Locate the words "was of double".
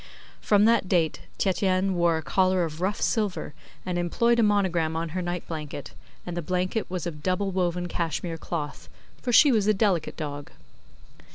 6.89-7.51